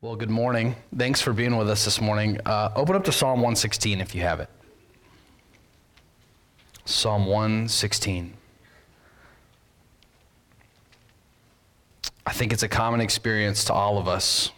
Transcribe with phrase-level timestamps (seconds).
[0.00, 0.76] Well, good morning.
[0.96, 2.38] Thanks for being with us this morning.
[2.46, 4.48] Uh, open up to Psalm 116 if you have it.
[6.84, 8.32] Psalm 116.
[12.24, 14.52] I think it's a common experience to all of us,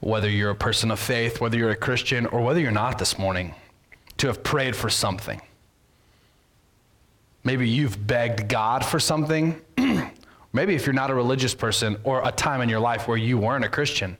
[0.00, 3.18] whether you're a person of faith, whether you're a Christian, or whether you're not this
[3.18, 3.54] morning,
[4.18, 5.40] to have prayed for something.
[7.44, 9.58] Maybe you've begged God for something.
[10.52, 13.38] Maybe if you're not a religious person, or a time in your life where you
[13.38, 14.18] weren't a Christian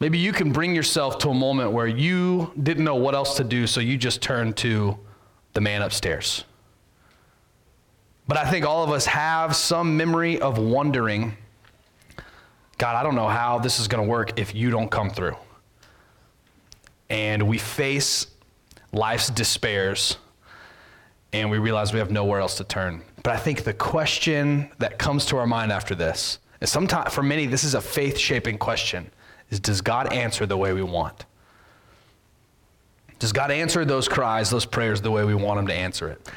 [0.00, 3.44] Maybe you can bring yourself to a moment where you didn't know what else to
[3.44, 4.98] do, so you just turned to
[5.52, 6.44] the man upstairs.
[8.26, 11.36] But I think all of us have some memory of wondering
[12.78, 15.36] God, I don't know how this is going to work if you don't come through.
[17.08, 18.26] And we face
[18.92, 20.16] life's despairs
[21.32, 23.02] and we realize we have nowhere else to turn.
[23.22, 27.22] But I think the question that comes to our mind after this, and sometimes for
[27.22, 29.10] many, this is a faith shaping question
[29.50, 31.24] is does God answer the way we want?
[33.18, 36.28] Does God answer those cries, those prayers, the way we want Him to answer it?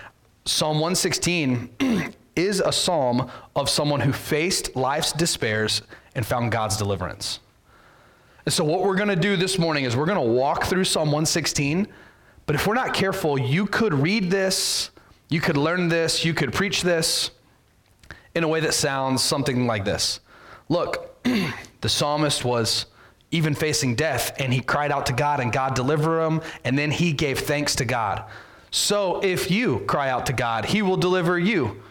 [0.45, 1.69] Psalm 116
[2.36, 5.81] is a psalm of someone who faced life's despairs
[6.16, 7.39] and found God's deliverance.
[8.45, 10.86] And so, what we're going to do this morning is we're going to walk through
[10.86, 11.88] Psalm 116.
[12.45, 14.92] But if we're not careful, you could read this,
[15.27, 17.31] you could learn this, you could preach this
[18.33, 20.21] in a way that sounds something like this
[20.69, 21.21] Look,
[21.81, 22.86] the psalmist was
[23.31, 26.92] even facing death, and he cried out to God, and God delivered him, and then
[26.92, 28.23] he gave thanks to God.
[28.72, 31.81] So if you cry out to God, he will deliver you.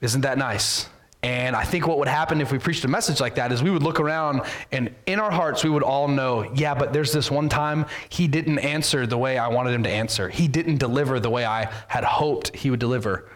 [0.00, 0.88] Isn't that nice?
[1.22, 3.70] And I think what would happen if we preached a message like that is we
[3.70, 4.42] would look around
[4.72, 8.28] and in our hearts we would all know, yeah, but there's this one time he
[8.28, 10.28] didn't answer the way I wanted him to answer.
[10.28, 13.30] He didn't deliver the way I had hoped he would deliver.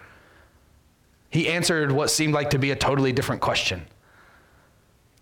[1.31, 3.87] He answered what seemed like to be a totally different question.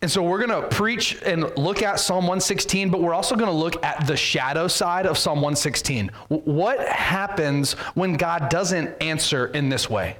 [0.02, 3.50] And so we're going to preach and look at Psalm 116, but we're also going
[3.50, 6.10] to look at the shadow side of Psalm 116.
[6.28, 10.18] What happens when God doesn't answer in this way?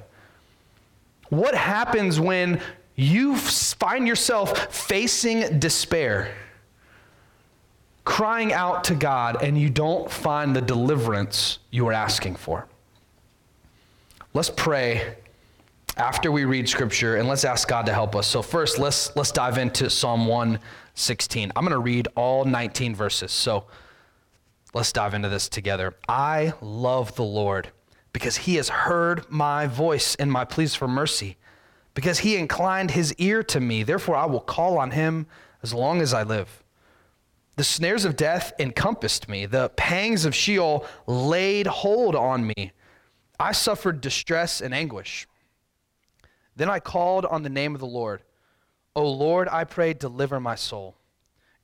[1.29, 2.59] What happens when
[2.95, 6.33] you find yourself facing despair,
[8.03, 12.67] crying out to God, and you don't find the deliverance you are asking for?
[14.33, 15.17] Let's pray
[15.97, 18.27] after we read scripture and let's ask God to help us.
[18.27, 21.51] So first, let's let's dive into Psalm 116.
[21.55, 23.31] I'm going to read all 19 verses.
[23.31, 23.65] So
[24.73, 25.95] let's dive into this together.
[26.07, 27.71] I love the Lord
[28.13, 31.37] because he has heard my voice and my pleas for mercy.
[31.95, 35.25] Because he inclined his ear to me, therefore I will call on him
[35.63, 36.63] as long as I live.
[37.55, 42.71] The snares of death encompassed me, the pangs of Sheol laid hold on me.
[43.39, 45.27] I suffered distress and anguish.
[46.57, 48.23] Then I called on the name of the Lord.
[48.95, 50.95] O Lord, I pray, deliver my soul.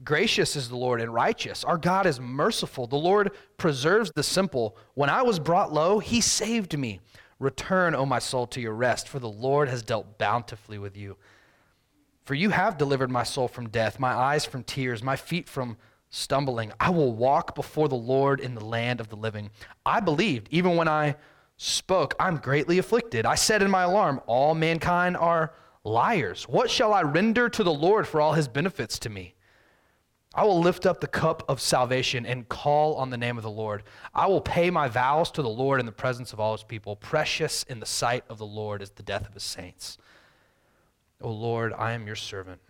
[0.04, 1.64] Gracious is the Lord and righteous.
[1.64, 2.88] Our God is merciful.
[2.88, 4.78] The Lord preserves the simple.
[4.94, 7.00] When I was brought low, he saved me.
[7.40, 11.18] Return, O my soul, to your rest, for the Lord has dealt bountifully with you.
[12.26, 15.78] For you have delivered my soul from death, my eyes from tears, my feet from
[16.10, 16.72] stumbling.
[16.80, 19.50] I will walk before the Lord in the land of the living.
[19.86, 21.16] I believed, even when I
[21.58, 23.26] spoke, I'm greatly afflicted.
[23.26, 25.54] I said in my alarm, All mankind are
[25.84, 26.48] liars.
[26.48, 29.36] What shall I render to the Lord for all his benefits to me?
[30.36, 33.52] I will lift up the cup of salvation and call on the name of the
[33.52, 33.84] Lord.
[34.16, 36.96] I will pay my vows to the Lord in the presence of all his people.
[36.96, 40.00] Precious in the sight of the Lord is the death of his saints.
[41.22, 42.62] O Lord, I am your servant.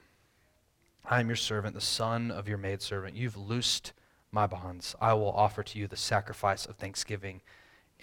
[1.05, 3.15] I am your servant, the son of your maidservant.
[3.15, 3.94] You've loosed
[4.31, 4.94] my bonds.
[5.00, 7.41] I will offer to you the sacrifice of thanksgiving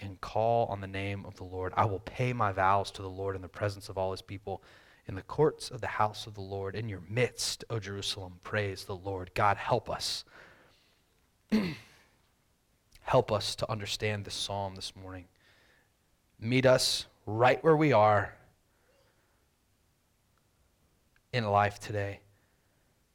[0.01, 1.73] and call on the name of the Lord.
[1.77, 4.63] I will pay my vows to the Lord in the presence of all his people.
[5.07, 8.83] In the courts of the house of the Lord, in your midst, O Jerusalem, praise
[8.83, 9.31] the Lord.
[9.33, 10.23] God, help us.
[13.01, 15.25] help us to understand this psalm this morning.
[16.39, 18.33] Meet us right where we are
[21.33, 22.19] in life today.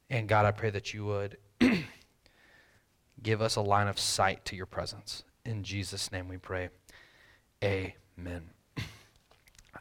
[0.09, 1.37] And God, I pray that you would
[3.23, 5.23] give us a line of sight to your presence.
[5.45, 6.69] In Jesus' name we pray.
[7.63, 8.49] Amen.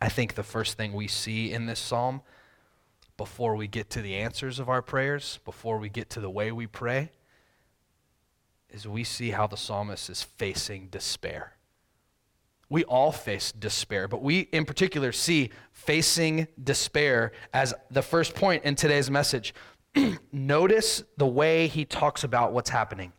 [0.00, 2.23] I think the first thing we see in this psalm
[3.17, 6.52] before we get to the answers of our prayers, before we get to the way
[6.52, 7.11] we pray,
[8.70, 11.52] is we see how the psalmist is facing despair.
[12.69, 18.64] We all face despair, but we in particular see facing despair as the first point
[18.64, 19.55] in today's message.
[20.32, 23.12] Notice the way he talks about what's happening.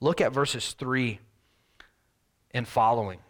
[0.00, 1.18] Look at verses 3
[2.52, 3.20] and following.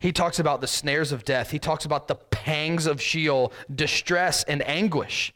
[0.00, 1.50] He talks about the snares of death.
[1.50, 5.32] He talks about the pangs of Sheol, distress and anguish.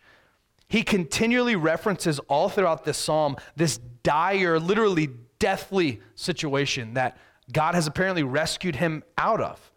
[0.69, 7.19] He continually references all throughout this psalm this dire, literally deathly situation that
[7.53, 9.71] God has apparently rescued him out of.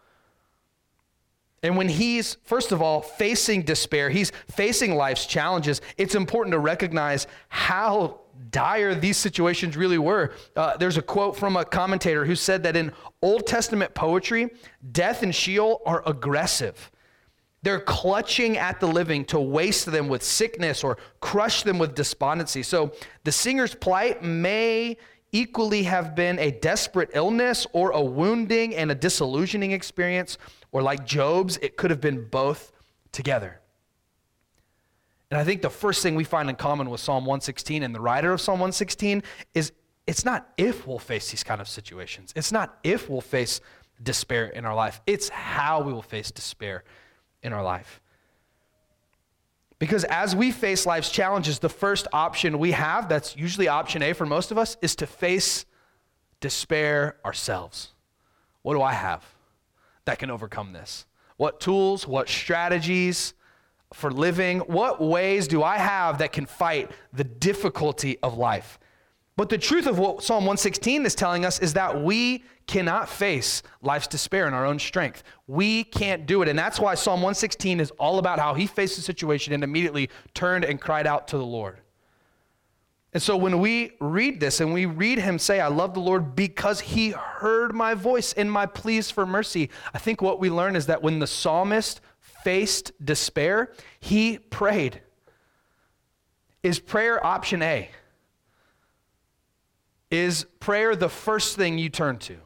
[1.68, 6.60] And when he's, first of all, facing despair, he's facing life's challenges, it's important to
[6.60, 8.22] recognize how
[8.52, 10.32] dire these situations really were.
[10.56, 14.50] Uh, there's a quote from a commentator who said that in Old Testament poetry,
[14.94, 16.90] death and Sheol are aggressive.
[17.64, 22.64] They're clutching at the living to waste them with sickness or crush them with despondency.
[22.64, 22.94] So
[23.26, 24.96] the singer's plight may
[25.34, 30.38] equally have been a desperate illness or a wounding and a disillusioning experience,
[30.72, 32.72] or like Job's, it could have been both
[33.12, 33.60] together.
[35.30, 38.00] And I think the first thing we find in common with Psalm 116 and the
[38.00, 39.24] writer of Psalm 116
[39.54, 39.74] is
[40.06, 42.32] it's not if we'll face these kind of situations.
[42.36, 43.60] It's not if we'll face
[44.02, 45.02] despair in our life.
[45.06, 46.84] It's how we will face despair
[47.44, 48.00] in our life.
[49.80, 54.14] Because as we face life's challenges, the first option we have, that's usually option A
[54.14, 55.66] for most of us, is to face
[56.40, 57.94] despair ourselves.
[58.62, 59.24] What do I have
[60.08, 61.06] that can overcome this?
[61.38, 63.34] What tools, what strategies
[63.94, 68.80] for living, what ways do I have that can fight the difficulty of life?
[69.38, 73.62] But the truth of what Psalm 116 is telling us is that we cannot face
[73.84, 75.24] life's despair in our own strength.
[75.46, 76.50] We can't do it.
[76.50, 80.10] And that's why Psalm 116 is all about how he faced the situation and immediately
[80.34, 81.80] turned and cried out to the Lord.
[83.18, 86.36] And so when we read this and we read him say, I love the Lord
[86.36, 90.76] because he heard my voice and my pleas for mercy, I think what we learn
[90.76, 95.02] is that when the psalmist faced despair, he prayed.
[96.62, 97.90] Is prayer option A?
[100.12, 102.38] Is prayer the first thing you turn to?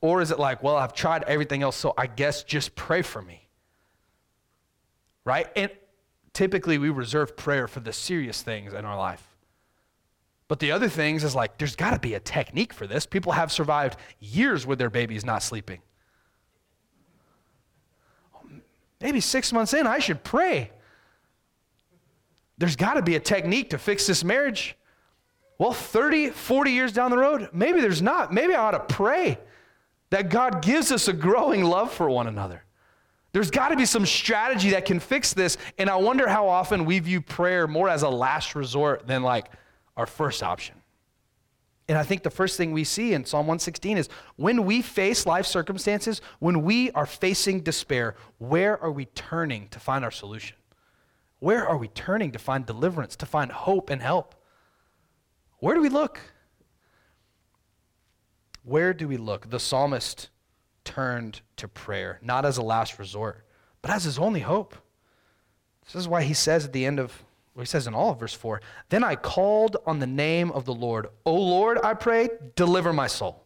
[0.00, 3.20] Or is it like, well, I've tried everything else, so I guess just pray for
[3.20, 3.46] me?
[5.26, 5.48] Right?
[5.54, 5.70] And
[6.32, 9.26] typically we reserve prayer for the serious things in our life.
[10.48, 13.06] But the other things is like, there's got to be a technique for this.
[13.06, 15.80] People have survived years with their babies not sleeping.
[18.34, 18.40] Oh,
[19.00, 20.72] maybe six months in, I should pray.
[22.58, 24.76] There's got to be a technique to fix this marriage.
[25.56, 28.32] Well, 30, 40 years down the road, maybe there's not.
[28.32, 29.38] Maybe I ought to pray
[30.10, 32.64] that God gives us a growing love for one another.
[33.32, 35.56] There's got to be some strategy that can fix this.
[35.78, 39.46] And I wonder how often we view prayer more as a last resort than like
[39.96, 40.76] our first option.
[41.88, 45.26] And I think the first thing we see in Psalm 116 is when we face
[45.26, 50.56] life circumstances, when we are facing despair, where are we turning to find our solution?
[51.40, 54.36] Where are we turning to find deliverance, to find hope and help?
[55.58, 56.20] Where do we look?
[58.62, 59.50] Where do we look?
[59.50, 60.29] The psalmist
[60.84, 63.44] turned to prayer, not as a last resort,
[63.82, 64.74] but as his only hope.
[65.84, 67.24] This is why he says at the end of,
[67.54, 70.64] well, he says in all of verse 4 Then I called on the name of
[70.64, 71.08] the Lord.
[71.24, 73.44] O Lord, I pray, deliver my soul.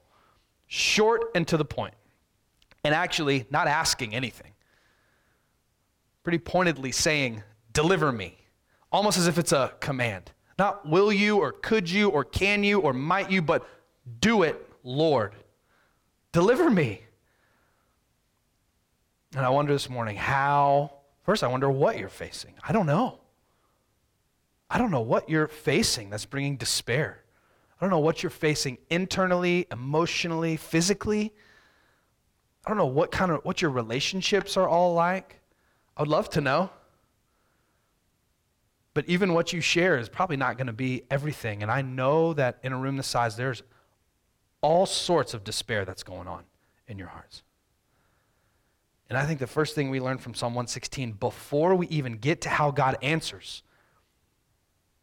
[0.67, 1.95] Short and to the point.
[2.85, 4.53] And actually, not asking anything.
[6.23, 7.43] Pretty pointedly saying,
[7.73, 8.39] Deliver me.
[8.93, 10.31] Almost as if it's a command.
[10.59, 13.67] Not will you or could you or can you or might you, but
[14.21, 15.35] do it, Lord.
[16.33, 17.03] Deliver me.
[19.37, 20.93] And I wonder this morning how,
[21.23, 22.55] first, I wonder what you're facing.
[22.67, 23.21] I don't know.
[24.71, 27.25] I don't know what you're facing that's bringing despair.
[27.79, 31.33] I don't know what you're facing internally, emotionally, physically.
[32.64, 35.41] I don't know what kind of what your relationships are all like.
[35.97, 36.71] I would love to know.
[38.95, 41.62] But even what you share is probably not going to be everything.
[41.62, 43.62] And I know that in a room this size, there's
[44.61, 46.45] all sorts of despair that's going on
[46.87, 47.43] in your hearts.
[49.08, 52.40] And I think the first thing we learn from Psalm 116, before we even get
[52.42, 53.62] to how God answers,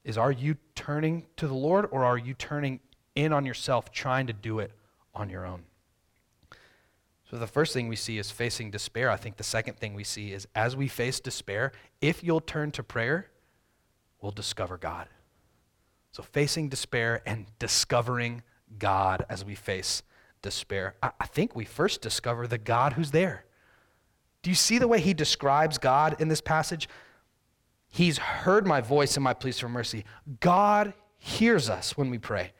[0.03, 2.79] is are you turning to the Lord or are you turning
[3.15, 4.71] in on yourself, trying to do it
[5.13, 5.63] on your own?
[7.29, 9.09] So the first thing we see is facing despair.
[9.09, 12.71] I think the second thing we see is as we face despair, if you'll turn
[12.71, 13.27] to prayer,
[14.19, 15.07] we'll discover God.
[16.11, 18.43] So, facing despair and discovering
[18.77, 20.03] God as we face
[20.41, 20.95] despair.
[21.01, 23.45] I, I, think we first discover the God who's there.
[24.41, 26.89] Do you see the way he describes God in this passage?
[27.89, 30.05] He's heard my voice and my pleas for mercy.
[30.39, 32.53] God hears us when we pray.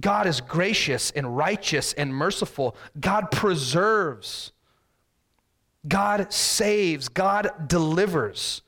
[0.00, 2.76] God is gracious and righteous and merciful.
[2.98, 4.52] God preserves.
[5.86, 7.08] God saves.
[7.08, 8.62] God delivers.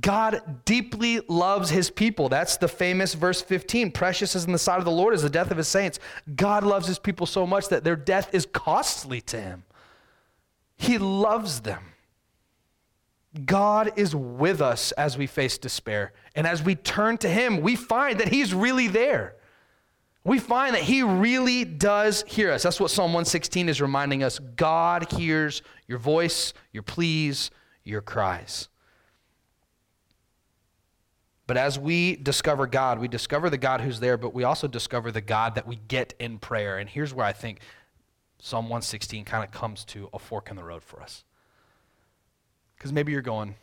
[0.00, 2.30] God deeply loves his people.
[2.30, 3.90] That's the famous verse 15.
[3.90, 5.98] Precious is in the sight of the Lord is the death of his saints.
[6.34, 9.64] God loves his people so much that their death is costly to him.
[10.82, 11.92] He loves them.
[13.46, 16.12] God is with us as we face despair.
[16.34, 19.36] And as we turn to Him, we find that He's really there.
[20.24, 22.64] We find that He really does hear us.
[22.64, 24.40] That's what Psalm 116 is reminding us.
[24.40, 27.52] God hears your voice, your pleas,
[27.84, 28.68] your cries.
[31.46, 35.12] But as we discover God, we discover the God who's there, but we also discover
[35.12, 36.78] the God that we get in prayer.
[36.78, 37.60] And here's where I think
[38.44, 41.22] Psalm 116 kind of comes to a fork in the road for us.
[42.76, 43.54] Because maybe you're going,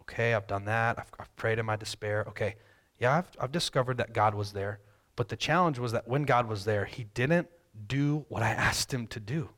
[0.00, 0.98] okay, I've done that.
[0.98, 2.24] I've, I've, prayed in my despair.
[2.30, 2.56] Okay,
[2.98, 4.80] yeah, I've, I've discovered that God was there.
[5.14, 7.46] But the challenge was that when God was there, he didn't
[7.86, 9.48] do what I asked him to do.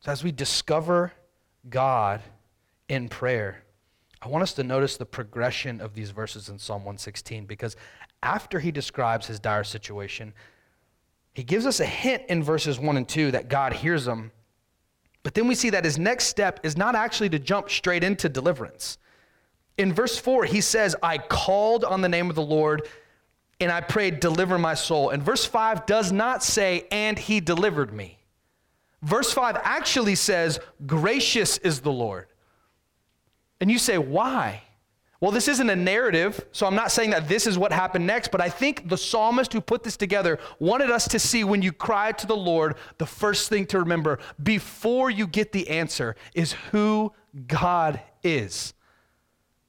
[0.00, 1.12] So as we discover
[1.70, 2.20] God
[2.88, 3.62] in prayer,
[4.20, 7.76] I want us to notice the progression of these verses in Psalm 116 because
[8.24, 10.34] after he describes his dire situation,
[11.34, 14.32] he gives us a hint in verses 1 and 2 that God hears him
[15.28, 18.28] but then we see that his next step is not actually to jump straight into
[18.30, 18.96] deliverance.
[19.76, 22.88] In verse 4, he says, I called on the name of the Lord
[23.60, 25.10] and I prayed, deliver my soul.
[25.10, 28.18] And verse 5 does not say, and he delivered me.
[29.02, 32.28] Verse 5 actually says, gracious is the Lord.
[33.60, 34.62] And you say, why?
[35.20, 38.30] Well, this isn't a narrative, so I'm not saying that this is what happened next,
[38.30, 41.72] but I think the psalmist who put this together wanted us to see when you
[41.72, 46.52] cry to the Lord, the first thing to remember before you get the answer is
[46.70, 47.12] who
[47.48, 48.74] God is.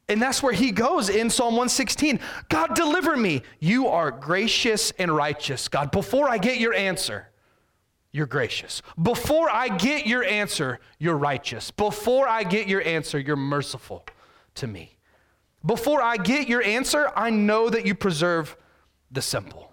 [0.07, 3.41] And that's where he goes in Psalm 116 God, deliver me.
[3.59, 5.67] You are gracious and righteous.
[5.67, 7.29] God, before I get your answer,
[8.11, 8.83] you're gracious.
[9.01, 11.71] Before I get your answer, you're righteous.
[11.71, 14.05] Before I get your answer, you're merciful
[14.55, 14.98] to me.
[15.65, 18.55] Before I get your answer, I know that you preserve
[19.11, 19.69] the simple.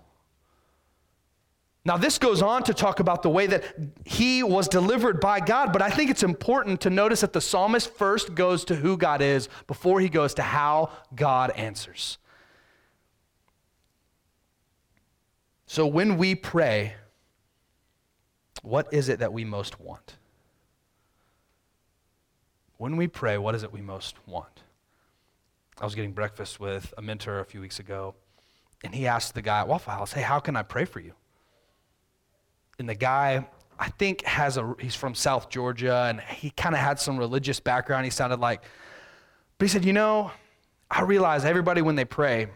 [1.84, 3.62] Now, this goes on to talk about the way that
[4.04, 7.94] he was delivered by God, but I think it's important to notice that the psalmist
[7.94, 12.18] first goes to who God is before he goes to how God answers.
[15.66, 16.94] So, when we pray,
[18.62, 20.16] what is it that we most want?
[22.78, 24.55] When we pray, what is it we most want?
[25.80, 28.14] I was getting breakfast with a mentor a few weeks ago,
[28.82, 31.12] and he asked the guy at Waffle House, Hey, how can I pray for you?
[32.78, 33.46] And the guy,
[33.78, 37.60] I think, has a, he's from South Georgia, and he kind of had some religious
[37.60, 38.04] background.
[38.04, 38.62] He sounded like,
[39.58, 40.30] but he said, You know,
[40.90, 42.48] I realize everybody when they pray,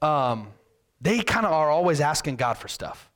[0.00, 0.48] um,
[1.00, 3.10] they kind of are always asking God for stuff.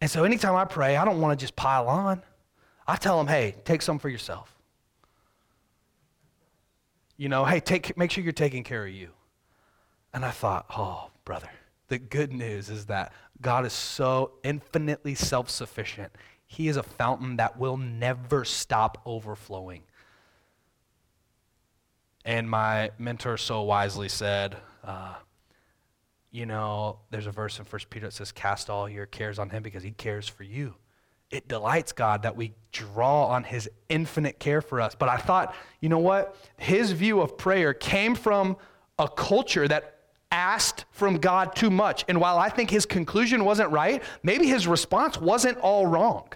[0.00, 2.22] And so anytime I pray, I don't want to just pile on.
[2.86, 4.51] I tell them, hey, take some for yourself.
[7.22, 9.10] You know, hey, take, make sure you're taking care of you.
[10.12, 11.50] And I thought, oh, brother,
[11.86, 16.10] the good news is that God is so infinitely self sufficient.
[16.44, 19.84] He is a fountain that will never stop overflowing.
[22.24, 25.14] And my mentor so wisely said, uh,
[26.32, 29.50] you know, there's a verse in 1 Peter that says, Cast all your cares on
[29.50, 30.74] him because he cares for you
[31.32, 34.94] it delights God that we draw on his infinite care for us.
[34.94, 36.36] But I thought, you know what?
[36.58, 38.56] His view of prayer came from
[38.98, 39.98] a culture that
[40.30, 42.04] asked from God too much.
[42.08, 46.28] And while I think his conclusion wasn't right, maybe his response wasn't all wrong.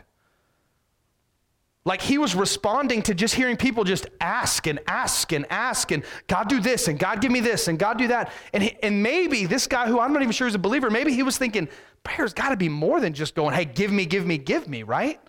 [1.86, 6.04] Like he was responding to just hearing people just ask and ask and ask and
[6.26, 8.32] God do this and God give me this and God do that.
[8.52, 11.12] And, he, and maybe this guy who I'm not even sure is a believer, maybe
[11.12, 11.68] he was thinking,
[12.02, 14.82] prayer's got to be more than just going, hey, give me, give me, give me,
[14.82, 15.20] right?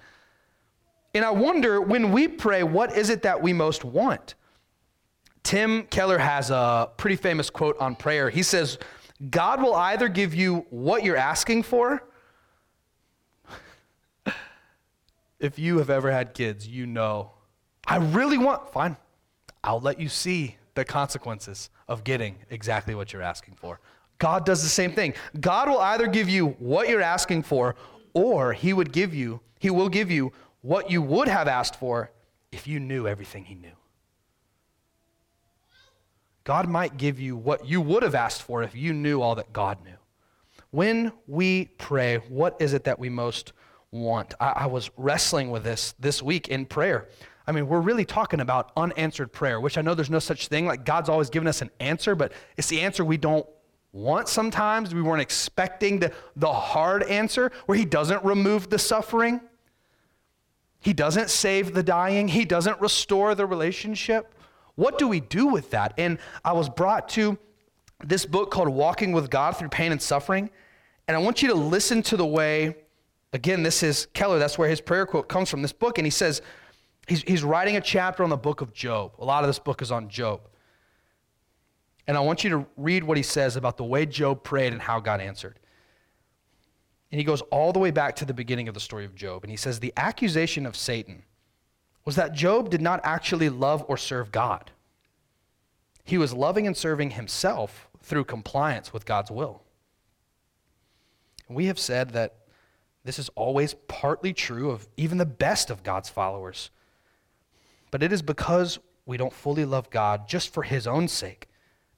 [1.13, 4.33] And I wonder when we pray, what is it that we most want?
[5.43, 8.31] Tim Keller has a pretty famous quote on prayer.
[8.31, 8.79] He says,
[9.29, 12.01] God will either give you what you're asking for
[15.39, 17.31] if you have ever had kids, you know,
[17.85, 18.97] I really want, fine,
[19.63, 23.79] I'll let you see the consequences of getting exactly what you're asking for.
[24.19, 25.13] God does the same thing.
[25.39, 27.75] God will either give you what you're asking for,
[28.13, 32.11] or He would give you, He will give you what you would have asked for
[32.51, 33.71] if you knew everything He knew.
[36.43, 39.51] God might give you what you would have asked for if you knew all that
[39.51, 39.97] God knew.
[40.71, 43.53] When we pray, what is it that we most
[43.91, 44.33] want.
[44.39, 47.07] I, I was wrestling with this this week in prayer.
[47.47, 50.65] I mean, we're really talking about unanswered prayer, which I know there's no such thing.
[50.65, 53.47] Like God's always given us an answer, but it's the answer we don't
[53.93, 54.93] want sometimes.
[54.93, 59.39] We weren't expecting the, the hard answer where He doesn't remove the suffering,
[60.81, 64.33] He doesn't save the dying, He doesn't restore the relationship.
[64.75, 65.93] What do we do with that?
[65.97, 67.37] And I was brought to
[68.03, 70.51] this book called Walking with God Through Pain and Suffering.
[71.07, 72.75] And I want you to listen to the way
[73.33, 75.97] Again, this is Keller, that's where his prayer quote comes from, this book.
[75.97, 76.41] And he says,
[77.07, 79.13] He's, he's writing a chapter on the book of Job.
[79.17, 80.41] A lot of this book is on Job.
[82.05, 84.81] And I want you to read what he says about the way Job prayed and
[84.81, 85.57] how God answered.
[87.11, 89.43] And he goes all the way back to the beginning of the story of Job.
[89.43, 91.23] And he says, The accusation of Satan
[92.03, 94.71] was that Job did not actually love or serve God.
[96.03, 99.63] He was loving and serving himself through compliance with God's will.
[101.49, 102.35] We have said that
[103.07, 106.71] this is always partly true of even the best of God's followers.
[107.89, 111.47] But it is because we don't fully love God just for his own sake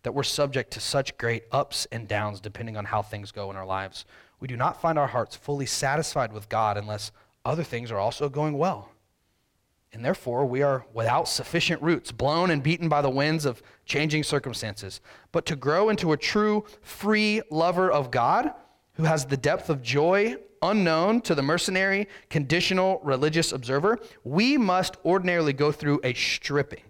[0.04, 3.58] that we're subject to such great ups and downs depending on how things go in
[3.58, 4.06] our lives.
[4.40, 7.12] We do not find our hearts fully satisfied with God unless
[7.44, 8.92] other things are also going well.
[9.92, 14.22] And therefore, we are without sufficient roots, blown and beaten by the winds of changing
[14.22, 15.02] circumstances.
[15.32, 18.54] But to grow into a true, free lover of God,
[19.00, 24.98] who has the depth of joy unknown to the mercenary, conditional religious observer, we must
[25.06, 26.84] ordinarily go through a stripping.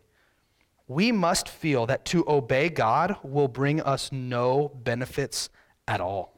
[0.88, 5.51] We must feel that to obey God will bring us no benefits
[5.88, 6.34] at all.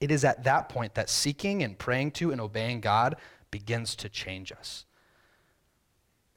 [0.00, 3.16] It is at that point that seeking and praying to and obeying God
[3.50, 4.86] begins to change us.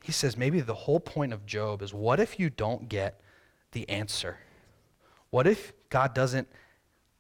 [0.03, 3.21] He says maybe the whole point of Job is what if you don't get
[3.71, 4.39] the answer?
[5.29, 6.49] What if God doesn't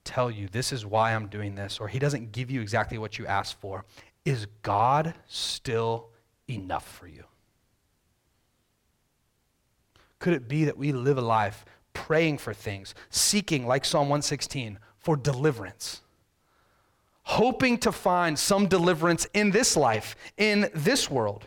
[0.03, 3.17] tell you this is why I'm doing this, or he doesn't give you exactly what
[3.17, 3.85] you asked for?
[4.25, 6.09] Is God still
[6.49, 7.23] enough for you?
[10.19, 14.79] Could it be that we live a life praying for things, seeking, like Psalm 116,
[14.97, 16.01] for deliverance?
[17.23, 21.45] hoping to find some deliverance in this life, in this world.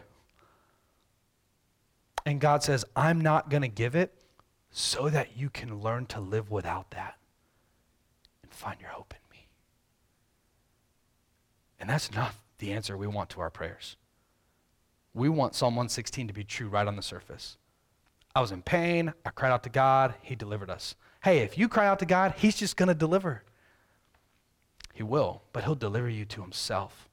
[2.24, 4.12] And God says, I'm not going to give it
[4.70, 7.16] so that you can learn to live without that
[8.56, 9.46] find your hope in me.
[11.78, 13.96] And that's not the answer we want to our prayers.
[15.14, 17.56] We want Psalm 116 to be true right on the surface.
[18.34, 19.14] I was in pain.
[19.24, 20.14] I cried out to God.
[20.20, 20.94] He delivered us.
[21.22, 23.42] Hey, if you cry out to God, He's just going to deliver.
[24.92, 27.08] He will, but He'll deliver you to Himself,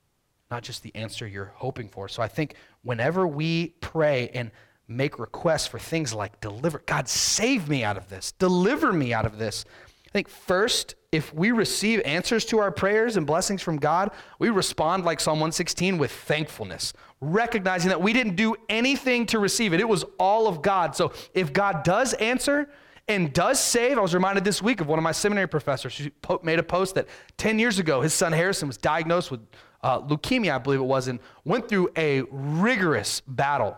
[0.52, 2.10] not just the answer you're hoping for.
[2.10, 4.52] So I think whenever we pray and
[4.88, 9.26] make requests for things like deliver, God, save me out of this, deliver me out
[9.26, 9.64] of this.
[10.06, 14.50] I think first, if we receive answers to our prayers and blessings from God, we
[14.50, 19.80] respond like Psalm 116 with thankfulness, recognizing that we didn't do anything to receive it.
[19.80, 20.96] It was all of God.
[20.96, 22.68] So if God does answer,
[23.10, 23.98] and does save.
[23.98, 26.96] I was reminded this week of one of my seminary professors who made a post
[26.96, 29.42] that 10 years ago, his son Harrison was diagnosed with
[29.82, 33.78] uh, leukemia, I believe it was, and went through a rigorous battle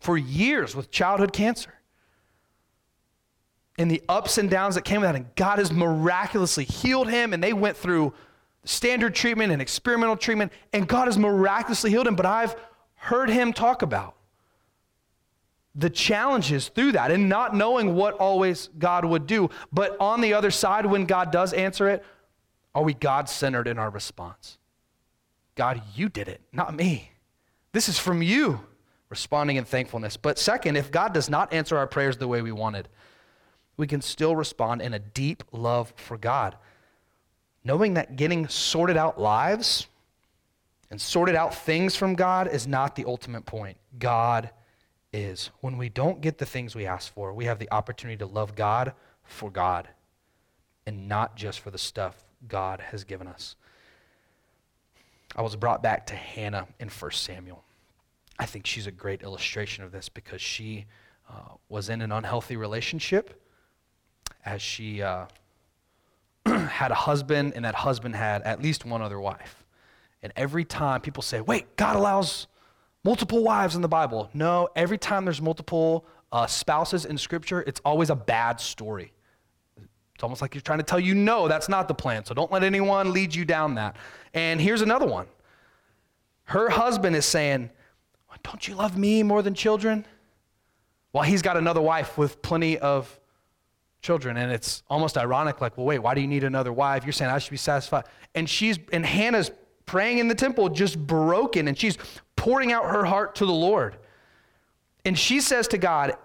[0.00, 1.74] for years with childhood cancer.
[3.78, 7.32] And the ups and downs that came with that, and God has miraculously healed him,
[7.32, 8.12] and they went through
[8.64, 12.14] standard treatment and experimental treatment, and God has miraculously healed him.
[12.14, 12.54] But I've
[12.94, 14.14] heard him talk about
[15.74, 19.48] the challenges through that and not knowing what always God would do.
[19.72, 22.04] But on the other side, when God does answer it,
[22.74, 24.58] are we God centered in our response?
[25.54, 27.10] God, you did it, not me.
[27.72, 28.60] This is from you,
[29.08, 30.16] responding in thankfulness.
[30.16, 32.88] But second, if God does not answer our prayers the way we wanted,
[33.82, 36.56] we can still respond in a deep love for God,
[37.64, 39.88] knowing that getting sorted out lives
[40.88, 43.76] and sorted out things from God is not the ultimate point.
[43.98, 44.50] God
[45.12, 48.26] is when we don't get the things we ask for, we have the opportunity to
[48.26, 48.92] love God
[49.24, 49.88] for God
[50.86, 53.56] and not just for the stuff God has given us.
[55.34, 57.64] I was brought back to Hannah in 1 Samuel.
[58.38, 60.86] I think she's a great illustration of this because she
[61.28, 63.40] uh, was in an unhealthy relationship
[64.44, 65.26] as she uh,
[66.46, 69.64] had a husband, and that husband had at least one other wife.
[70.22, 72.46] And every time people say, wait, God allows
[73.04, 74.30] multiple wives in the Bible.
[74.34, 79.12] No, every time there's multiple uh, spouses in Scripture, it's always a bad story.
[80.14, 82.24] It's almost like you're trying to tell you, no, that's not the plan.
[82.24, 83.96] So don't let anyone lead you down that.
[84.34, 85.26] And here's another one.
[86.44, 87.70] Her husband is saying,
[88.42, 90.06] Don't you love me more than children?
[91.10, 93.18] While he's got another wife with plenty of
[94.02, 94.36] children.
[94.36, 97.04] And it's almost ironic, like, well, wait, why do you need another wife?
[97.04, 98.04] You're saying I should be satisfied.
[98.34, 99.50] And she's and Hannah's
[99.86, 101.96] praying in the temple, just broken, and she's
[102.36, 103.96] pouring out her heart to the Lord.
[105.04, 106.16] And she says to God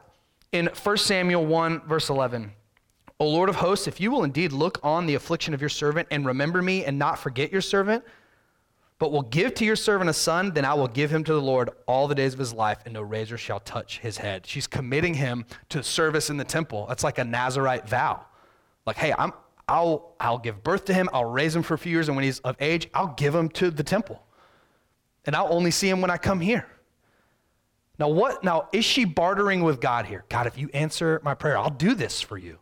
[0.52, 2.52] in 1 Samuel 1, verse 11,
[3.20, 6.08] O Lord of hosts, if you will indeed look on the affliction of your servant
[6.12, 8.04] and remember me and not forget your servant,
[9.00, 11.42] but will give to your servant a son, then I will give him to the
[11.42, 14.46] Lord all the days of his life, and no razor shall touch his head.
[14.46, 16.86] She's committing him to service in the temple.
[16.88, 18.26] That's like a Nazarite vow.
[18.86, 19.34] Like, hey, I'm,
[19.68, 22.24] I'll, I'll give birth to him, I'll raise him for a few years, and when
[22.24, 24.24] he's of age, I'll give him to the temple
[25.28, 26.66] and I'll only see him when I come here.
[28.00, 28.44] Now, what?
[28.44, 30.24] Now, is she bartering with God here?
[30.30, 32.60] God, if you answer my prayer, I'll do this for you.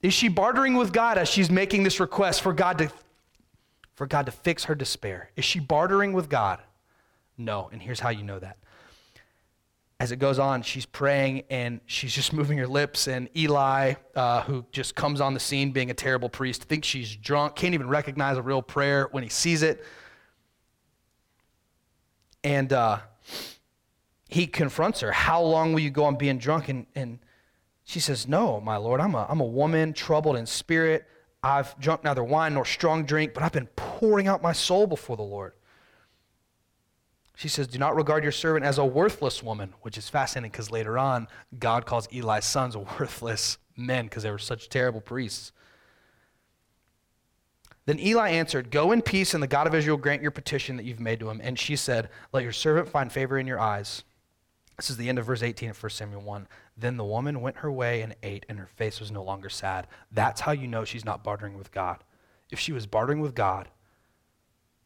[0.00, 2.90] Is she bartering with God as she's making this request for God to,
[4.00, 5.28] for God to fix her despair?
[5.36, 6.62] Is she bartering with God?
[7.36, 7.68] No.
[7.70, 8.56] And here's how you know that.
[9.98, 13.08] As it goes on, she's praying and she's just moving her lips.
[13.08, 17.14] And Eli, uh, who just comes on the scene being a terrible priest, thinks she's
[17.14, 19.84] drunk, can't even recognize a real prayer when he sees it.
[22.42, 23.00] And uh,
[24.30, 25.12] he confronts her.
[25.12, 26.70] How long will you go on being drunk?
[26.70, 27.18] And, and
[27.84, 31.06] she says, No, my Lord, I'm a, I'm a woman troubled in spirit.
[31.42, 35.16] I've drunk neither wine nor strong drink, but I've been pouring out my soul before
[35.16, 35.54] the Lord.
[37.34, 40.70] She says, Do not regard your servant as a worthless woman, which is fascinating because
[40.70, 41.26] later on,
[41.58, 45.52] God calls Eli's sons worthless men because they were such terrible priests.
[47.86, 50.84] Then Eli answered, Go in peace, and the God of Israel grant your petition that
[50.84, 51.40] you've made to him.
[51.42, 54.04] And she said, Let your servant find favor in your eyes.
[54.76, 56.46] This is the end of verse 18 of 1 Samuel 1.
[56.80, 59.86] Then the woman went her way and ate, and her face was no longer sad.
[60.10, 62.02] That's how you know she's not bartering with God.
[62.50, 63.68] If she was bartering with God,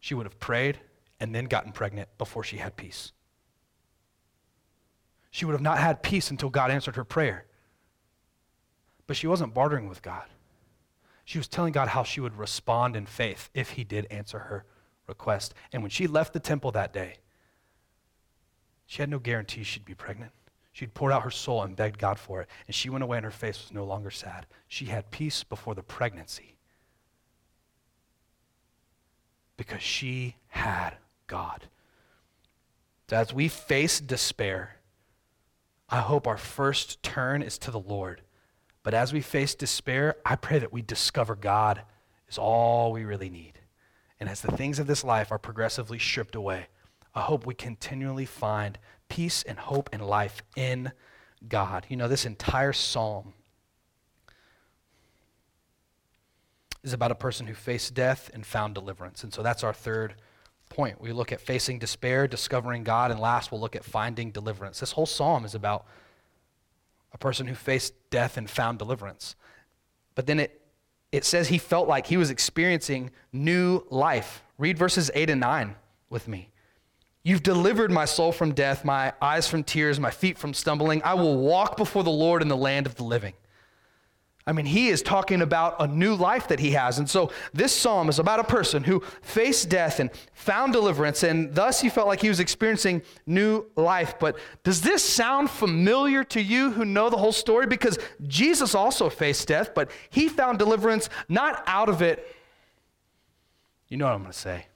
[0.01, 0.81] she would have prayed
[1.21, 3.13] and then gotten pregnant before she had peace.
[5.31, 7.47] She would have not had peace until God answered her prayer.
[9.07, 10.25] But she wasn't bartering with God.
[11.25, 14.65] She was telling God how she would respond in faith if He did answer her
[15.07, 15.55] request.
[15.73, 17.19] And when she left the temple that day,
[18.87, 20.33] she had no guarantee she'd be pregnant.
[20.75, 23.25] She'd poured out her soul and begged God for it, and she went away and
[23.25, 24.45] her face was no longer sad.
[24.67, 26.57] She had peace before the pregnancy
[29.57, 30.97] because she had
[31.29, 31.69] God.
[33.09, 34.79] So as we face despair,
[35.89, 38.23] I hope our first turn is to the Lord.
[38.83, 41.83] But as we face despair, I pray that we discover God
[42.29, 43.61] is all we really need.
[44.19, 46.67] And as the things of this life are progressively stripped away,
[47.15, 48.77] I hope we continually find
[49.15, 50.91] peace and hope and life in
[51.49, 51.87] God.
[51.89, 53.33] You know, this entire psalm
[56.83, 59.23] is about a person who faced death and found deliverance.
[59.23, 60.17] And so that's our third
[60.69, 61.01] point.
[61.01, 64.81] We look at facing despair, discovering God, and last we'll look at finding deliverance.
[64.81, 65.87] This whole psalm is about
[67.13, 69.37] a person who faced death and found deliverance.
[70.17, 70.61] But then it,
[71.13, 74.43] it says he felt like he was experiencing new life.
[74.59, 75.77] Read verses 8 and 9
[76.11, 76.51] with me.
[77.25, 81.03] You've delivered my soul from death, my eyes from tears, my feet from stumbling.
[81.03, 83.33] I will walk before the Lord in the land of the living.
[84.47, 86.99] I mean, he is talking about a new life that he has.
[86.99, 91.55] And so this psalm is about a person who faced death and found deliverance, and
[91.55, 94.17] thus he felt like he was experiencing new life.
[94.21, 97.67] But does this sound familiar to you who know the whole story?
[97.67, 102.37] Because Jesus also faced death, but he found deliverance not out of it.
[103.89, 104.67] You know what I'm going to say.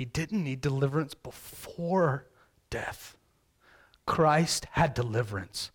[0.00, 2.26] He didn't need deliverance before
[2.70, 3.18] death.
[4.06, 5.72] Christ had deliverance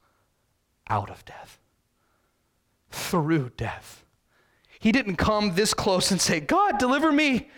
[0.89, 1.59] out of death,
[2.89, 4.03] through death.
[4.79, 7.51] He didn't come this close and say, God, deliver me.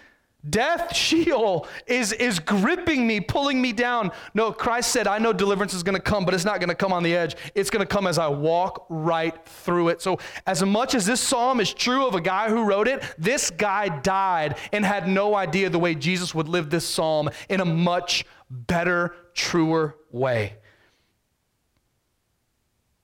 [0.49, 4.11] Death, Sheol, is, is gripping me, pulling me down.
[4.33, 6.75] No, Christ said, I know deliverance is going to come, but it's not going to
[6.75, 7.35] come on the edge.
[7.55, 10.01] It's going to come as I walk right through it.
[10.01, 13.49] So, as much as this psalm is true of a guy who wrote it, this
[13.49, 17.65] guy died and had no idea the way Jesus would live this psalm in a
[17.65, 20.55] much better, truer way.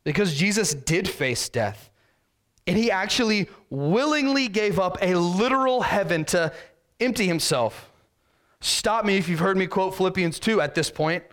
[0.04, 1.89] Because Jesus did face death.
[2.65, 6.54] And he actually willingly gave up a literal heaven to
[6.99, 7.91] empty himself.
[8.62, 11.23] Stop me if you've heard me quote Philippians 2 at this point.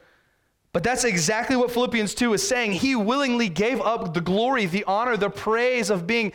[0.72, 2.72] But that's exactly what Philippians 2 is saying.
[2.72, 6.32] He willingly gave up the glory, the honor, the praise of being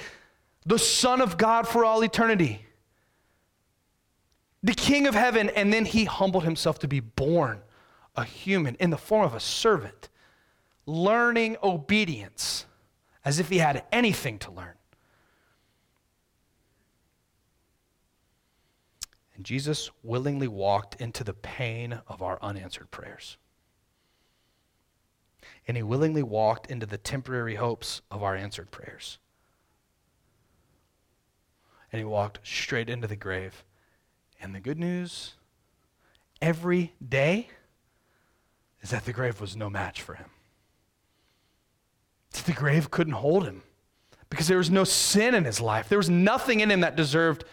[0.65, 2.65] the Son of God for all eternity,
[4.63, 7.61] the King of heaven, and then he humbled himself to be born
[8.15, 10.09] a human in the form of a servant,
[10.85, 12.65] learning obedience
[13.23, 14.73] as if he had anything to learn.
[19.35, 23.37] And Jesus willingly walked into the pain of our unanswered prayers.
[25.67, 29.17] And he willingly walked into the temporary hopes of our answered prayers.
[31.91, 33.63] And he walked straight into the grave.
[34.39, 35.33] And the good news
[36.41, 37.49] every day
[38.81, 40.29] is that the grave was no match for him.
[42.45, 43.63] The grave couldn't hold him
[44.29, 47.43] because there was no sin in his life, there was nothing in him that deserved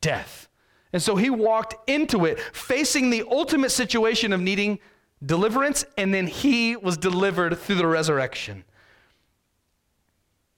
[0.00, 0.48] death.
[0.92, 4.80] And so he walked into it facing the ultimate situation of needing
[5.24, 8.64] deliverance, and then he was delivered through the resurrection.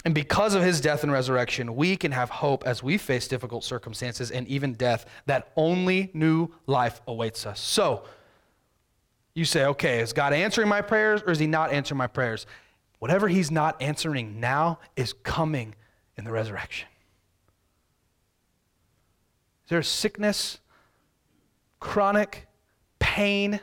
[0.05, 3.63] And because of his death and resurrection, we can have hope as we face difficult
[3.63, 7.61] circumstances and even death that only new life awaits us.
[7.61, 8.05] So,
[9.35, 12.47] you say, okay, is God answering my prayers or is he not answering my prayers?
[12.99, 15.75] Whatever he's not answering now is coming
[16.17, 16.89] in the resurrection.
[19.73, 20.61] Is there sickness,
[21.81, 22.47] chronic
[22.99, 23.59] pain?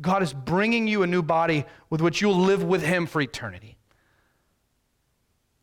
[0.00, 3.76] God is bringing you a new body with which you'll live with him for eternity.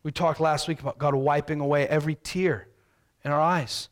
[0.04, 2.68] We talked last week about God wiping away every tear
[3.24, 3.88] in our eyes.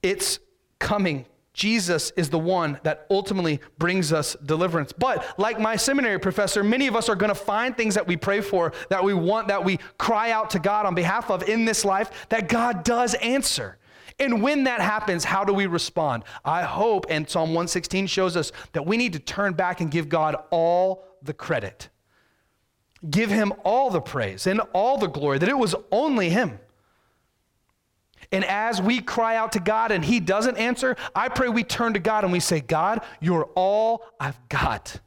[0.00, 0.38] It's
[0.78, 1.26] coming.
[1.52, 4.92] Jesus is the one that ultimately brings us deliverance.
[4.92, 8.16] But like my seminary professor, many of us are going to find things that we
[8.16, 11.64] pray for, that we want, that we cry out to God on behalf of in
[11.64, 13.76] this life, that God does answer.
[14.18, 16.24] And when that happens, how do we respond?
[16.44, 20.08] I hope, and Psalm 116 shows us that we need to turn back and give
[20.08, 21.90] God all the credit
[23.10, 26.58] give him all the praise and all the glory, that it was only him.
[28.32, 31.92] And as we cry out to God and he doesn't answer, I pray we turn
[31.94, 35.00] to God and we say, God, you're all I've got.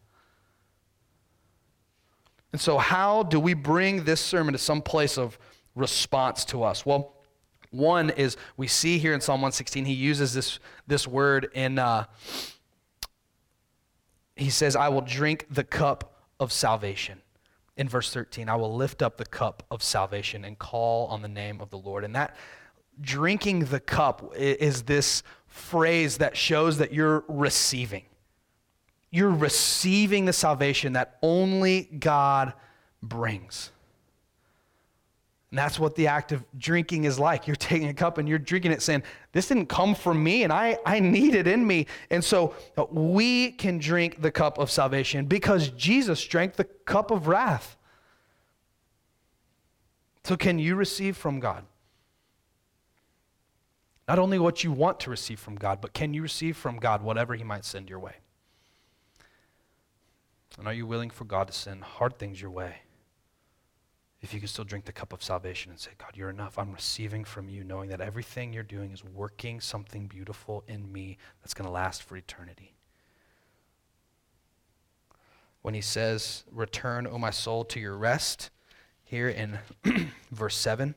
[2.51, 5.37] And so, how do we bring this sermon to some place of
[5.75, 6.85] response to us?
[6.85, 7.13] Well,
[7.71, 12.05] one is we see here in Psalm 116, he uses this, this word in, uh,
[14.35, 17.21] he says, I will drink the cup of salvation
[17.79, 21.29] in verse 13, I will lift up the cup of salvation and call on the
[21.29, 22.03] name of the Lord.
[22.03, 22.35] And that
[22.99, 28.03] drinking the cup is this phrase that shows that you're receiving.
[29.11, 32.51] You're receiving the salvation that only God
[33.01, 33.71] brings.
[35.51, 37.47] And that's what the act of drinking is like.
[37.47, 40.53] You're taking a cup and you're drinking it saying, This didn't come from me and
[40.53, 41.87] I, I need it in me.
[42.11, 47.09] And so uh, we can drink the cup of salvation because Jesus drank the cup
[47.09, 47.77] of wrath.
[50.23, 51.63] So, can you receive from God?
[54.07, 57.01] Not only what you want to receive from God, but can you receive from God
[57.01, 58.17] whatever He might send your way?
[60.59, 62.81] And are you willing for God to send hard things your way?
[64.21, 66.59] If you can still drink the cup of salvation and say, God, you're enough.
[66.59, 71.17] I'm receiving from you, knowing that everything you're doing is working something beautiful in me
[71.41, 72.73] that's going to last for eternity.
[75.61, 78.49] When he says, Return, O my soul, to your rest,
[79.03, 79.59] here in
[80.31, 80.95] verse 7,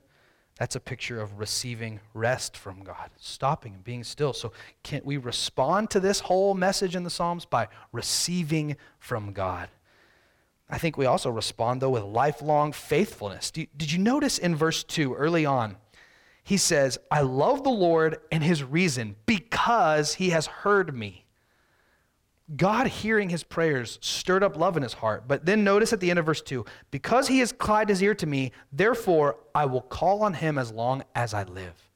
[0.58, 4.32] that's a picture of receiving rest from God, stopping and being still.
[4.32, 9.68] So, can't we respond to this whole message in the Psalms by receiving from God?
[10.72, 13.50] I think we also respond, though, with lifelong faithfulness.
[13.50, 15.76] did you notice in verse 2, early on,
[16.42, 21.26] he says, I love the Lord and his reason because he has heard me.
[22.56, 25.24] God hearing his prayers stirred up love in his heart.
[25.28, 28.14] But then notice at the end of verse 2 because he has inclined his ear
[28.14, 31.90] to me, therefore I will call on him as long as I live.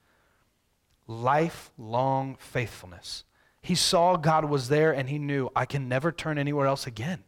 [1.07, 3.25] Lifelong faithfulness.
[3.63, 7.25] He saw God was there and he knew I can never turn anywhere else again.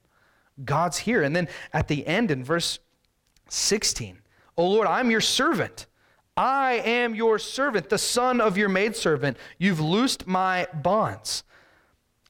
[0.64, 1.22] God's here.
[1.22, 2.78] And then at the end in verse
[3.48, 4.18] 16,
[4.56, 5.86] O Lord, I'm your servant.
[6.36, 9.36] I am your servant, the son of your maidservant.
[9.58, 11.42] You've loosed my bonds.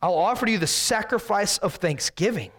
[0.01, 2.51] I'll offer to you the sacrifice of thanksgiving.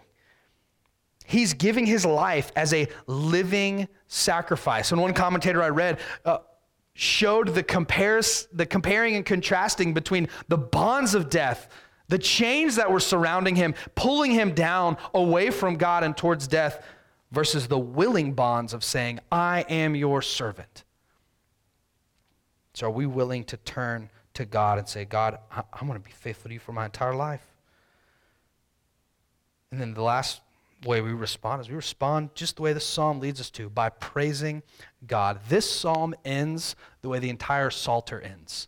[1.26, 4.92] He's giving his life as a living sacrifice.
[4.92, 6.38] And one commentator I read uh,
[6.94, 11.68] showed the, compares, the comparing and contrasting between the bonds of death
[12.10, 16.84] the chains that were surrounding him, pulling him down away from God and towards death,
[17.30, 20.82] versus the willing bonds of saying, I am your servant.
[22.74, 26.04] So, are we willing to turn to God and say, God, I, am going to
[26.04, 27.46] be faithful to you for my entire life?
[29.70, 30.40] And then the last
[30.84, 33.88] way we respond is we respond just the way the psalm leads us to by
[33.88, 34.64] praising
[35.06, 35.38] God.
[35.48, 38.66] This psalm ends the way the entire Psalter ends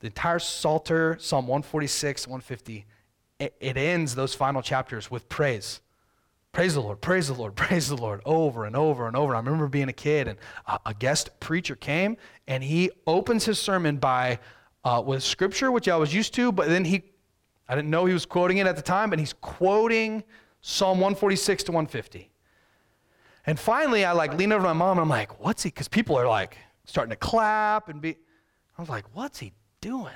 [0.00, 2.86] the entire Psalter, Psalm 146, 150,
[3.38, 5.80] it, it ends those final chapters with praise.
[6.52, 9.34] Praise the Lord, praise the Lord, praise the Lord, over and over and over.
[9.34, 10.38] I remember being a kid and
[10.86, 14.38] a, guest preacher came and he opens his sermon by
[14.84, 17.02] uh, with scripture, which I was used to, but then he,
[17.68, 20.22] I didn't know he was quoting it at the time, but he's quoting
[20.60, 22.30] Psalm 146 to 150.
[23.46, 25.70] And finally, I like lean over my mom and I'm like, what's he?
[25.70, 28.16] Because people are like starting to clap and be.
[28.76, 30.14] I was like, what's he doing?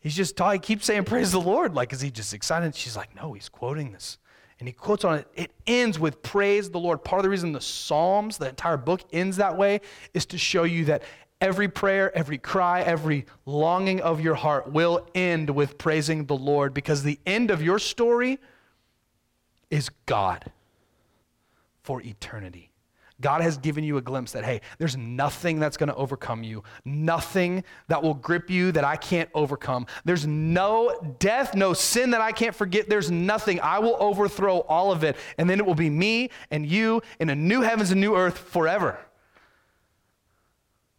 [0.00, 1.74] He's just talking, he keeps saying, Praise the Lord.
[1.74, 2.74] Like, is he just excited?
[2.74, 4.18] She's like, No, he's quoting this.
[4.60, 5.28] And he quotes on it.
[5.34, 7.02] It ends with praise the Lord.
[7.02, 9.80] Part of the reason the Psalms, the entire book ends that way,
[10.12, 11.02] is to show you that
[11.40, 16.72] every prayer, every cry, every longing of your heart will end with praising the Lord
[16.72, 18.38] because the end of your story
[19.70, 20.52] is God
[21.82, 22.70] for eternity.
[23.24, 26.62] God has given you a glimpse that, hey, there's nothing that's going to overcome you,
[26.84, 29.86] nothing that will grip you that I can't overcome.
[30.04, 32.86] There's no death, no sin that I can't forget.
[32.86, 33.60] There's nothing.
[33.60, 35.16] I will overthrow all of it.
[35.38, 38.36] And then it will be me and you in a new heavens and new earth
[38.36, 38.98] forever.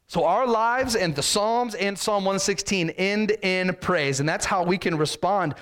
[0.07, 4.19] So our lives and the Psalms and Psalm 116 end in praise.
[4.19, 5.53] And that's how we can respond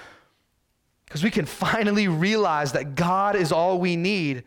[1.07, 4.45] because we can finally realize that God is all we need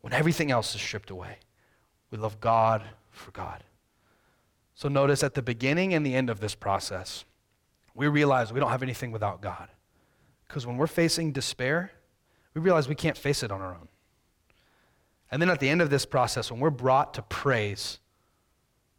[0.00, 1.36] when everything else is stripped away.
[2.10, 3.64] We love God for God.
[4.74, 7.24] So notice at the beginning and the end of this process,
[7.94, 9.68] we realize we don't have anything without God.
[10.46, 11.92] Because when we're facing despair,
[12.54, 13.88] we realize we can't face it on our own.
[15.30, 18.00] And then at the end of this process, when we're brought to praise,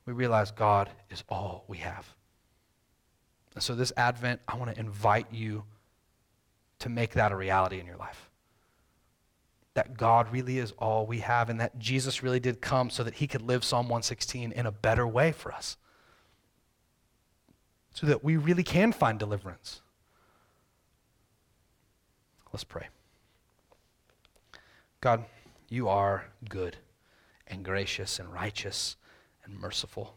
[0.06, 2.15] we realize God is all we have.
[3.54, 5.65] And so this Advent, I want to invite you
[6.80, 8.31] to make that a reality in your life.
[9.73, 13.15] That God really is all we have, and that Jesus really did come so that
[13.15, 15.77] he could live Psalm 116 in a better way for us.
[17.93, 19.81] So that we really can find deliverance.
[22.51, 22.88] Let's pray.
[24.99, 25.23] God,
[25.69, 26.77] you are good
[27.47, 28.97] and gracious and righteous
[29.45, 30.15] and merciful.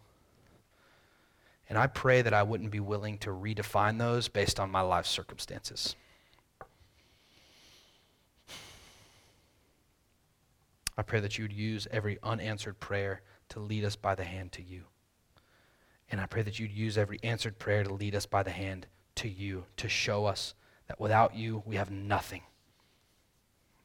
[1.69, 5.07] And I pray that I wouldn't be willing to redefine those based on my life
[5.07, 5.97] circumstances.
[10.97, 14.53] I pray that you would use every unanswered prayer to lead us by the hand
[14.53, 14.85] to you.
[16.11, 18.87] And I pray that you'd use every answered prayer to lead us by the hand
[19.17, 20.55] to you, to show us
[20.87, 22.43] that without you, we have nothing.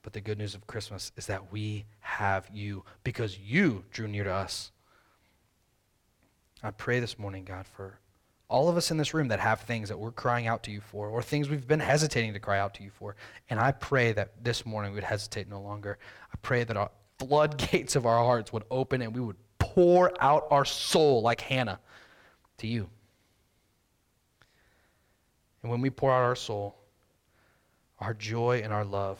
[0.02, 4.24] But the good news of Christmas is that we have you because you drew near
[4.24, 4.72] to us.
[6.62, 8.00] I pray this morning, God, for
[8.50, 10.82] all of us in this room that have things that we're crying out to you
[10.82, 13.16] for, or things we've been hesitating to cry out to you for.
[13.50, 16.00] And I pray that this morning we would hesitate no longer.
[16.34, 20.48] I pray that our floodgates of our hearts would open and we would pour out
[20.50, 21.80] our soul like Hannah
[22.58, 22.90] to you.
[25.62, 26.76] And when we pour out our soul,
[28.00, 29.20] our joy and our love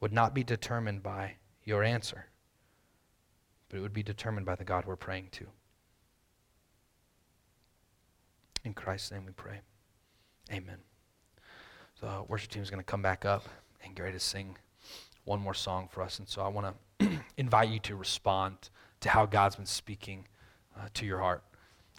[0.00, 2.26] would not be determined by your answer,
[3.68, 5.46] but it would be determined by the God we're praying to.
[8.64, 9.60] In Christ's name we pray.
[10.50, 10.78] Amen.
[12.00, 13.46] So, uh, worship team is going to come back up
[13.84, 14.56] and get ready to sing
[15.24, 16.18] one more song for us.
[16.18, 18.56] And so, I want to invite you to respond
[19.00, 20.26] to how God's been speaking
[20.76, 21.42] uh, to your heart.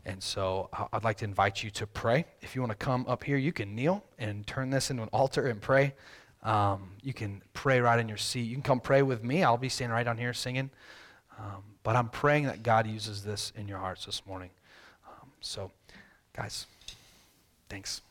[0.05, 2.25] And so, I'd like to invite you to pray.
[2.41, 5.09] If you want to come up here, you can kneel and turn this into an
[5.13, 5.93] altar and pray.
[6.41, 8.41] Um, you can pray right in your seat.
[8.41, 9.43] You can come pray with me.
[9.43, 10.71] I'll be standing right down here singing.
[11.37, 14.49] Um, but I'm praying that God uses this in your hearts this morning.
[15.07, 15.71] Um, so,
[16.35, 16.65] Guys,
[17.69, 18.01] thanks.